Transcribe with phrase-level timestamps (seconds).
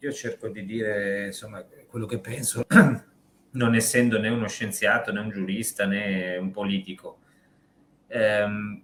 [0.00, 2.64] io cerco di dire insomma quello che penso,
[3.52, 7.18] non essendo né uno scienziato né un giurista né un politico.
[8.08, 8.82] Ehm,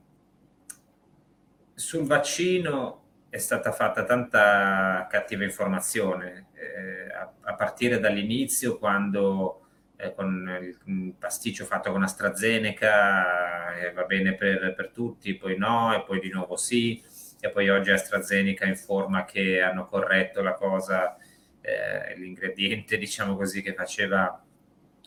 [1.74, 10.14] sul vaccino è stata fatta tanta cattiva informazione, eh, a, a, partire dall'inizio quando eh,
[10.14, 16.02] con il pasticcio fatto con AstraZeneca eh, va bene per, per, tutti, poi no, e
[16.04, 17.02] poi di nuovo sì,
[17.40, 21.16] e poi oggi AstraZeneca informa che hanno corretto la cosa,
[21.60, 24.42] eh, l'ingrediente diciamo così che faceva,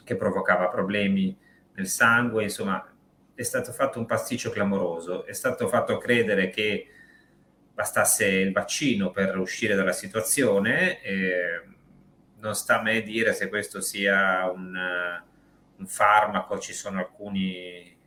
[0.04, 1.38] che provocava problemi
[1.74, 2.86] nel sangue, insomma
[3.34, 6.88] è stato fatto un pasticcio clamoroso, è stato fatto credere che
[7.74, 11.02] bastasse il vaccino per uscire dalla situazione.
[11.02, 11.64] Eh,
[12.40, 14.76] non sta a me dire se questo sia un,
[15.78, 17.98] un farmaco, ci sono alcuni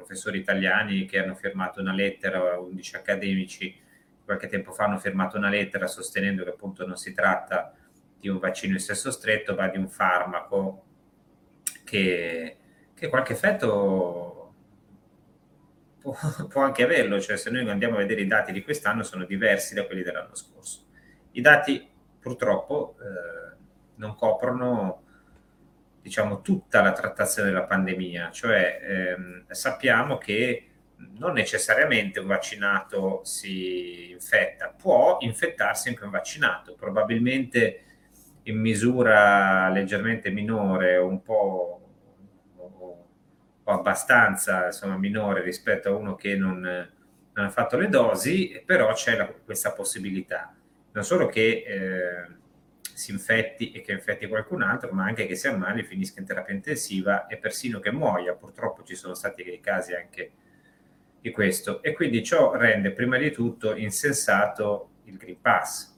[0.00, 3.88] professori italiani che hanno firmato una lettera, 11 accademici
[4.30, 7.74] qualche tempo fa hanno firmato una lettera sostenendo che appunto non si tratta
[8.16, 10.84] di un vaccino in senso stretto, ma di un farmaco
[11.84, 12.56] che,
[12.94, 14.54] che qualche effetto
[16.00, 16.16] può,
[16.48, 19.74] può, anche averlo, cioè se noi andiamo a vedere i dati di quest'anno sono diversi
[19.74, 20.86] da quelli dell'anno scorso.
[21.32, 21.88] I dati
[22.20, 23.56] purtroppo eh,
[23.96, 24.99] non coprono
[26.02, 30.64] diciamo tutta la trattazione della pandemia, cioè ehm, sappiamo che
[31.18, 37.84] non necessariamente un vaccinato si infetta, può infettarsi anche un vaccinato, probabilmente
[38.44, 41.80] in misura leggermente minore, un po'
[42.56, 43.06] o,
[43.62, 48.92] o abbastanza insomma, minore rispetto a uno che non, non ha fatto le dosi, però
[48.92, 50.54] c'è la, questa possibilità.
[50.92, 52.38] Non solo che eh,
[53.00, 56.54] si infetti e che infetti qualcun altro, ma anche che si ammali, finisca in terapia
[56.54, 58.34] intensiva e persino che muoia.
[58.34, 60.30] Purtroppo ci sono stati dei casi anche
[61.18, 61.82] di questo.
[61.82, 65.96] E quindi ciò rende prima di tutto insensato il Green Pass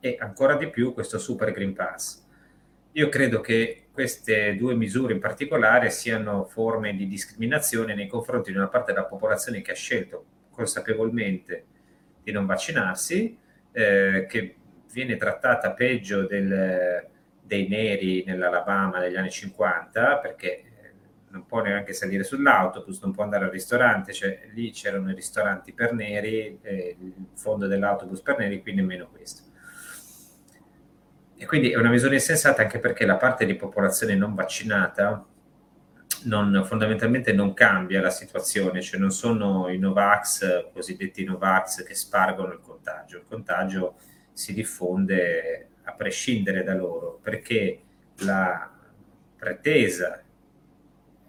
[0.00, 2.22] e ancora di più questo Super Green Pass.
[2.92, 8.58] Io credo che queste due misure in particolare siano forme di discriminazione nei confronti di
[8.58, 11.64] una parte della popolazione che ha scelto consapevolmente
[12.22, 13.36] di non vaccinarsi
[13.72, 14.56] eh, che
[14.94, 17.04] viene trattata peggio del,
[17.42, 20.64] dei neri nell'Alabama negli anni 50 perché eh,
[21.30, 25.72] non può neanche salire sull'autobus, non può andare al ristorante, cioè lì c'erano i ristoranti
[25.72, 29.42] per neri, il fondo dell'autobus per neri, qui nemmeno questo.
[31.36, 35.26] E quindi è una misura insensata anche perché la parte di popolazione non vaccinata
[36.24, 42.52] non, fondamentalmente non cambia la situazione, cioè non sono i Novax, cosiddetti Novax, che spargono
[42.52, 43.18] il contagio.
[43.18, 43.96] Il contagio
[44.34, 47.80] si diffonde a prescindere da loro, perché
[48.18, 48.70] la
[49.36, 50.22] pretesa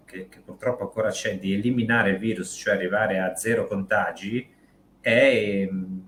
[0.04, 4.48] che, che purtroppo ancora c'è di eliminare il virus, cioè arrivare a zero contagi,
[5.00, 5.98] è mm,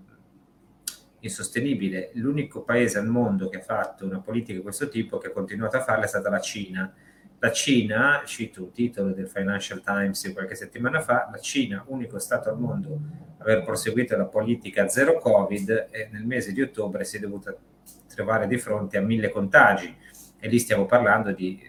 [1.20, 2.10] insostenibile.
[2.14, 5.76] L'unico paese al mondo che ha fatto una politica di questo tipo, che ha continuato
[5.76, 6.92] a farla, è stata la Cina
[7.40, 12.18] la Cina, cito un titolo del Financial Times di qualche settimana fa, la Cina, unico
[12.18, 13.00] Stato al mondo
[13.38, 17.56] a aver proseguito la politica zero Covid, e nel mese di ottobre si è dovuta
[18.12, 19.96] trovare di fronte a mille contagi.
[20.40, 21.60] E lì stiamo parlando di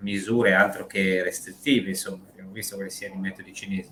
[0.00, 3.90] misure altro che restrittive, insomma, abbiamo visto quali siano i metodi cinesi.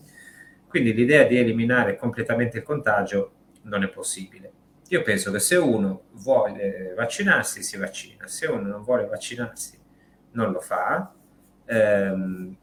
[0.67, 3.33] Quindi l'idea di eliminare completamente il contagio
[3.63, 4.53] non è possibile.
[4.89, 9.79] Io penso che se uno vuole vaccinarsi, si vaccina, se uno non vuole vaccinarsi,
[10.33, 11.13] non lo fa,
[11.66, 12.56] ehm,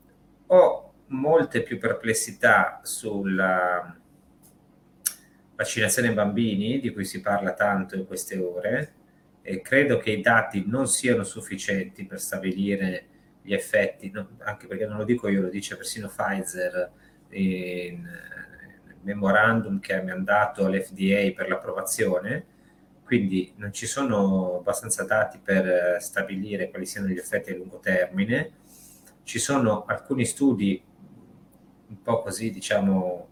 [0.48, 3.96] ho molte più perplessità sulla
[5.56, 8.94] vaccinazione ai bambini, di cui si parla tanto in queste ore,
[9.42, 13.06] e credo che i dati non siano sufficienti per stabilire
[13.42, 16.92] gli effetti, no, anche perché non lo dico io, lo dice persino Pfizer
[17.30, 22.46] in, nel memorandum che ha mandato all'FDA per l'approvazione,
[23.04, 28.62] quindi non ci sono abbastanza dati per stabilire quali siano gli effetti a lungo termine
[29.24, 30.82] ci sono alcuni studi
[31.88, 33.28] un po' così, diciamo,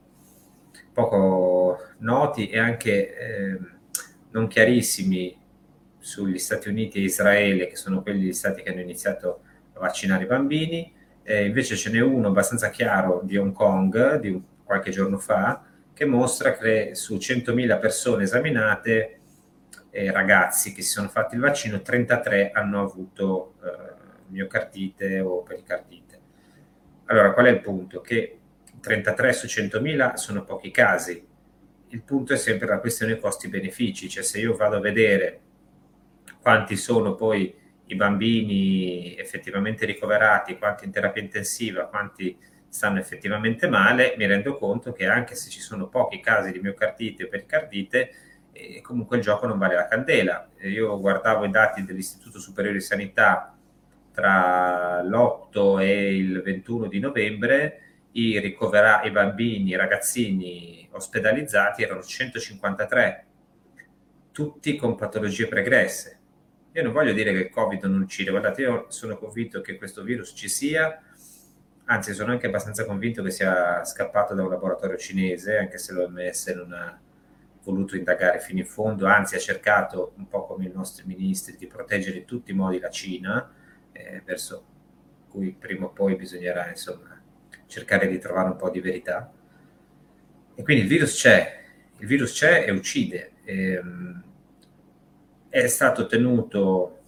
[0.94, 3.60] poco noti e anche eh,
[4.32, 5.38] non chiarissimi
[5.98, 9.42] sugli Stati Uniti e Israele, che sono quelli stati che hanno iniziato
[9.74, 10.94] a vaccinare i bambini.
[11.24, 15.64] Eh, invece ce n'è uno abbastanza chiaro di Hong Kong, di un, qualche giorno fa,
[15.94, 19.20] che mostra che su 100.000 persone esaminate,
[19.92, 24.01] eh, ragazzi che si sono fatti il vaccino, 33 hanno avuto eh,
[24.32, 26.20] miocardite o pericardite.
[27.06, 28.02] Allora, qual è il punto?
[28.02, 28.40] Che
[28.80, 31.28] 33 su 100.000 sono pochi casi.
[31.90, 35.40] Il punto è sempre la questione costi-benefici, cioè se io vado a vedere
[36.42, 37.54] quanti sono poi
[37.86, 42.38] i bambini effettivamente ricoverati, quanti in terapia intensiva, quanti
[42.70, 47.26] stanno effettivamente male, mi rendo conto che anche se ci sono pochi casi di miocardite
[47.26, 48.14] o pericardite,
[48.54, 50.50] e comunque il gioco non vale la candela.
[50.62, 53.58] Io guardavo i dati dell'Istituto Superiore di Sanità
[54.14, 57.80] tra l'8 e il 21 di novembre,
[58.14, 63.26] i ricoverati, i bambini, i ragazzini ospedalizzati erano 153,
[64.32, 66.20] tutti con patologie pregresse.
[66.74, 70.04] Io non voglio dire che il Covid non uccide, guardate, io sono convinto che questo
[70.04, 71.02] virus ci sia,
[71.86, 76.48] anzi sono anche abbastanza convinto che sia scappato da un laboratorio cinese, anche se l'OMS
[76.48, 77.00] non ha
[77.64, 81.68] voluto indagare fino in fondo, anzi ha cercato, un po' come i nostri ministri, di
[81.68, 83.52] proteggere in tutti i modi la Cina,
[84.06, 84.66] eh, verso
[85.30, 87.20] cui prima o poi bisognerà insomma
[87.68, 89.32] cercare di trovare un po' di verità.
[90.54, 91.64] E quindi il virus c'è,
[91.98, 93.32] il virus c'è e uccide.
[93.44, 94.24] E, um,
[95.50, 97.00] è stato tenuto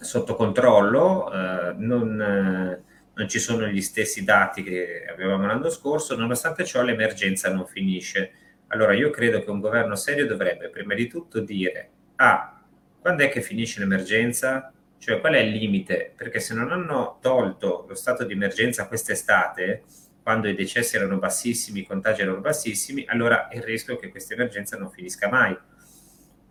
[0.00, 2.82] sotto controllo, eh, non, eh,
[3.14, 8.32] non, ci sono gli stessi dati che avevamo l'anno scorso, nonostante ciò l'emergenza non finisce.
[8.68, 12.60] Allora io credo che un governo serio dovrebbe prima di tutto dire, ah,
[13.00, 14.72] quando è che finisce l'emergenza?
[15.00, 16.12] Cioè, qual è il limite?
[16.14, 19.84] Perché se non hanno tolto lo stato di emergenza quest'estate,
[20.22, 24.34] quando i decessi erano bassissimi, i contagi erano bassissimi, allora il rischio è che questa
[24.34, 25.56] emergenza non finisca mai.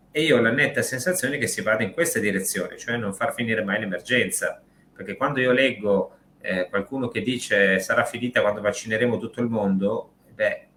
[0.09, 3.35] E io ho la netta sensazione che si vada in questa direzione, cioè non far
[3.35, 4.59] finire mai l'emergenza.
[4.95, 10.13] Perché quando io leggo eh, qualcuno che dice sarà finita quando vaccineremo tutto il mondo,
[10.33, 10.67] beh,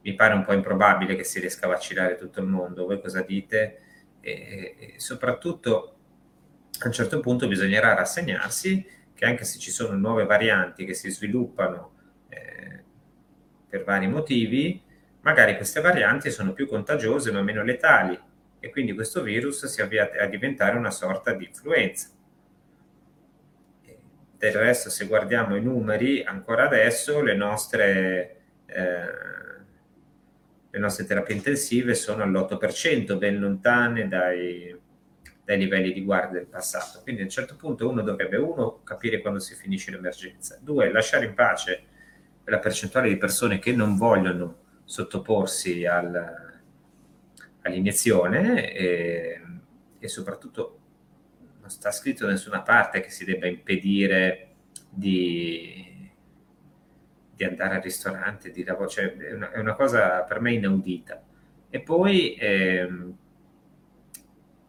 [0.00, 2.86] mi pare un po' improbabile che si riesca a vaccinare tutto il mondo.
[2.86, 3.82] Voi cosa dite?
[4.20, 5.96] E, e soprattutto
[6.78, 11.10] a un certo punto bisognerà rassegnarsi che anche se ci sono nuove varianti che si
[11.10, 11.92] sviluppano
[12.28, 12.82] eh,
[13.68, 14.82] per vari motivi,
[15.20, 18.18] magari queste varianti sono più contagiose ma meno letali
[18.58, 22.08] e quindi questo virus si avvia a diventare una sorta di influenza.
[24.38, 29.39] Del resto, se guardiamo i numeri, ancora adesso le nostre eh,
[30.70, 34.74] le nostre terapie intensive sono all'8%, ben lontane dai,
[35.44, 37.00] dai livelli di guardia del passato.
[37.02, 41.26] Quindi a un certo punto uno dovrebbe, uno, capire quando si finisce l'emergenza, due, lasciare
[41.26, 41.84] in pace
[42.44, 46.60] la percentuale di persone che non vogliono sottoporsi al,
[47.62, 49.40] all'iniezione e,
[49.98, 50.78] e soprattutto
[51.60, 54.48] non sta scritto da nessuna parte che si debba impedire
[54.88, 55.89] di
[57.40, 61.22] di andare al ristorante, di lavorare, cioè è una, è una, cosa per me inaudita.
[61.70, 63.16] E poi ehm,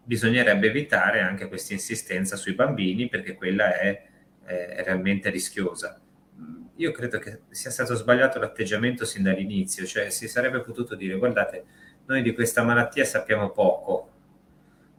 [0.05, 4.01] bisognerebbe evitare anche questa insistenza sui bambini perché quella è,
[4.45, 5.99] è realmente rischiosa.
[6.75, 11.65] Io credo che sia stato sbagliato l'atteggiamento sin dall'inizio, cioè si sarebbe potuto dire guardate,
[12.05, 14.10] noi di questa malattia sappiamo poco,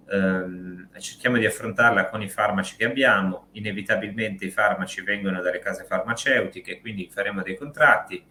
[0.08, 5.84] ehm, cerchiamo di affrontarla con i farmaci che abbiamo, inevitabilmente i farmaci vengono dalle case
[5.84, 8.24] farmaceutiche, quindi faremo dei contratti.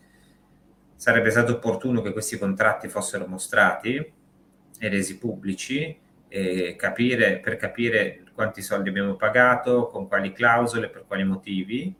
[0.95, 3.95] Sarebbe stato opportuno che questi contratti fossero mostrati
[4.79, 11.05] e resi pubblici e capire, per capire quanti soldi abbiamo pagato, con quali clausole, per
[11.05, 11.93] quali motivi.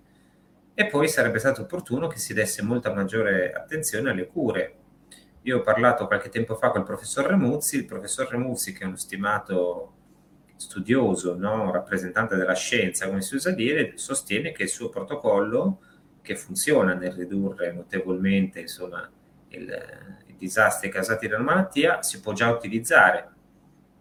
[0.74, 4.76] E poi sarebbe stato opportuno che si desse molta maggiore attenzione alle cure,
[5.44, 8.96] io ho parlato qualche tempo fa col professor Remuzzi, il professor Remuzzi che è uno
[8.96, 9.94] stimato
[10.56, 11.72] studioso, no?
[11.72, 15.80] rappresentante della scienza, come si usa dire, sostiene che il suo protocollo,
[16.22, 19.10] che funziona nel ridurre notevolmente insomma,
[19.48, 23.30] il, i disastri causati dalla malattia, si può già utilizzare.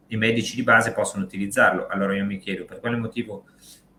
[0.09, 1.87] I medici di base possono utilizzarlo.
[1.87, 3.47] Allora io mi chiedo per quale motivo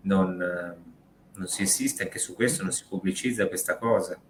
[0.02, 4.20] non, non si insiste anche su questo, non si pubblicizza questa cosa.